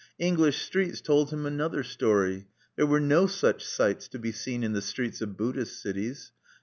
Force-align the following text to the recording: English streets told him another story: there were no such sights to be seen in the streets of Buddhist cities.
English 0.17 0.63
streets 0.65 0.99
told 0.99 1.29
him 1.31 1.45
another 1.45 1.83
story: 1.83 2.47
there 2.75 2.87
were 2.87 2.99
no 2.99 3.27
such 3.27 3.63
sights 3.63 4.07
to 4.07 4.17
be 4.17 4.31
seen 4.31 4.63
in 4.63 4.73
the 4.73 4.81
streets 4.81 5.21
of 5.21 5.37
Buddhist 5.37 5.79
cities. 5.79 6.31